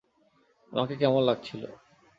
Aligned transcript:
আমাকে 0.71 0.93
কেমন 1.01 1.21
লাগছিল? 1.23 1.61